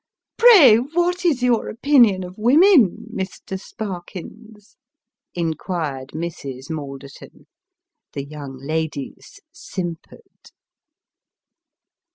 [0.39, 3.61] "Pray, what is your opinion of woman, Mr.
[3.61, 4.75] Sparkins?"
[5.35, 6.71] inquired Mrs.
[6.71, 7.45] Malderton.
[8.13, 10.49] The young ladies simpered.